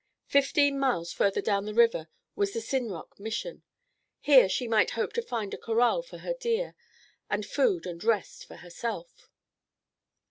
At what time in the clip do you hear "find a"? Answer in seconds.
5.21-5.59